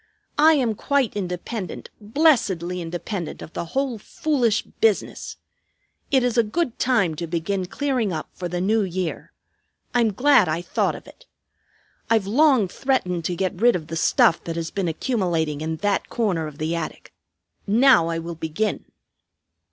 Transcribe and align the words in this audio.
I 0.39 0.53
am 0.55 0.73
quite 0.73 1.15
independent; 1.15 1.91
blessedly 2.01 2.81
independent 2.81 3.43
of 3.43 3.53
the 3.53 3.65
whole 3.65 3.99
foolish 3.99 4.63
business. 4.63 5.37
It 6.09 6.23
is 6.23 6.39
a 6.39 6.43
good 6.43 6.79
time 6.79 7.13
to 7.17 7.27
begin 7.27 7.67
clearing 7.67 8.11
up 8.11 8.27
for 8.33 8.47
the 8.49 8.61
new 8.61 8.81
year. 8.81 9.31
I'm 9.93 10.11
glad 10.11 10.49
I 10.49 10.63
thought 10.63 10.95
of 10.95 11.05
it. 11.05 11.27
I've 12.09 12.25
long 12.25 12.67
threatened 12.67 13.25
to 13.25 13.35
get 13.35 13.61
rid 13.61 13.75
of 13.75 13.89
the 13.89 13.95
stuff 13.95 14.43
that 14.45 14.55
has 14.55 14.71
been 14.71 14.87
accumulating 14.87 15.61
in 15.61 15.75
that 15.85 16.09
corner 16.09 16.47
of 16.47 16.57
the 16.57 16.75
attic. 16.75 17.13
Now 17.67 18.07
I 18.07 18.17
will 18.17 18.33
begin." 18.33 18.85